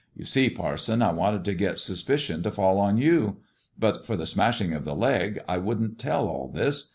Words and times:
''You 0.17 0.25
see, 0.25 0.49
parson, 0.49 1.03
I 1.03 1.11
wanted 1.11 1.45
to 1.45 1.53
get 1.53 1.77
suspicion 1.77 2.41
to 2.41 2.51
fall 2.51 2.79
on 2.79 2.97
you. 2.97 3.37
But 3.77 4.03
for 4.03 4.17
the 4.17 4.25
smashing 4.25 4.73
of 4.73 4.83
the 4.83 4.95
leg, 4.95 5.39
I 5.47 5.57
wouldn't 5.59 5.99
tell 5.99 6.27
all 6.27 6.47
this. 6.51 6.89